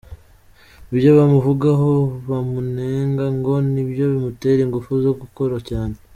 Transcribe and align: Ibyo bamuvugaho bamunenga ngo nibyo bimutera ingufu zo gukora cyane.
Ibyo 0.93 1.09
bamuvugaho 1.17 1.91
bamunenga 2.29 3.25
ngo 3.37 3.53
nibyo 3.73 4.03
bimutera 4.11 4.59
ingufu 4.63 4.91
zo 5.05 5.11
gukora 5.21 5.57
cyane. 5.69 5.95